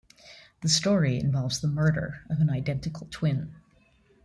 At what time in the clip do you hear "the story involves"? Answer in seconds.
0.63-1.59